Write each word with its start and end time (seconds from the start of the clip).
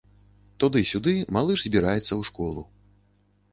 Туды-сюды, 0.63 1.13
малыш 1.37 1.59
збіраецца 1.67 2.01
ў 2.01 2.21
школу. 2.33 2.61